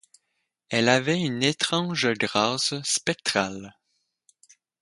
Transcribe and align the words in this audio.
Elle 0.69 0.89
avait 0.89 1.21
une 1.21 1.43
étrange 1.43 2.11
grâce 2.13 2.73
spectrale. 2.81 3.77